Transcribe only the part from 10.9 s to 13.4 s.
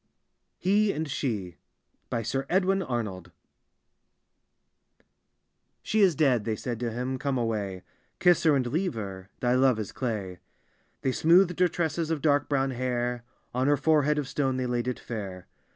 They smoothed her tresses of dark brown hair ,*